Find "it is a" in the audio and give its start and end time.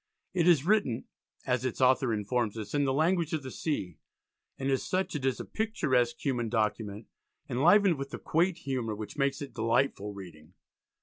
5.15-5.45